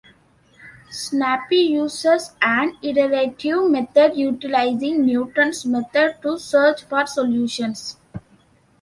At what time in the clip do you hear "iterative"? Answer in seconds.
2.81-3.69